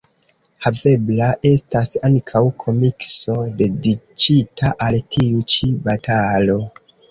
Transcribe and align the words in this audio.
Havebla 0.67 1.27
estas 1.49 1.91
ankaŭ 2.09 2.41
komikso 2.65 3.37
dediĉita 3.61 4.75
al 4.89 5.01
tiu 5.19 5.47
ĉi 5.55 5.73
batalo. 5.87 6.61